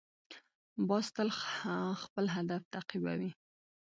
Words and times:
باز 0.87 1.05
تل 1.15 1.29
خپل 2.03 2.25
هدف 2.35 2.61
تعقیبوي 2.73 3.31